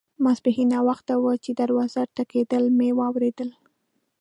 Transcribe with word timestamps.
ماپښین 0.23 0.67
ناوخته 0.73 1.13
وو 1.21 1.31
چې 1.43 1.51
د 1.53 1.55
دروازې 1.59 2.01
ټکېدل 2.15 2.63
مې 2.77 2.89
واوریدل. 2.99 3.49